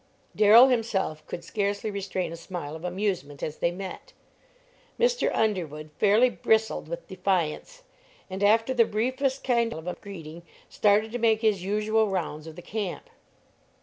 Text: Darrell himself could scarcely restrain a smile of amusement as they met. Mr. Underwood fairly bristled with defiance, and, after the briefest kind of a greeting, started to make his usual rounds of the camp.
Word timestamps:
Darrell 0.35 0.69
himself 0.69 1.23
could 1.27 1.43
scarcely 1.43 1.91
restrain 1.91 2.31
a 2.33 2.35
smile 2.35 2.75
of 2.75 2.83
amusement 2.83 3.43
as 3.43 3.57
they 3.57 3.69
met. 3.69 4.13
Mr. 4.99 5.29
Underwood 5.31 5.91
fairly 5.99 6.27
bristled 6.27 6.87
with 6.87 7.07
defiance, 7.07 7.83
and, 8.27 8.41
after 8.43 8.73
the 8.73 8.83
briefest 8.85 9.43
kind 9.43 9.75
of 9.75 9.85
a 9.85 9.93
greeting, 9.93 10.41
started 10.69 11.11
to 11.11 11.19
make 11.19 11.41
his 11.41 11.61
usual 11.63 12.07
rounds 12.09 12.47
of 12.47 12.55
the 12.55 12.63
camp. 12.63 13.11